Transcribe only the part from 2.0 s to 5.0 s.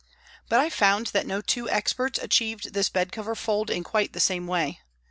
achieved this bed cover fold in quite the same way.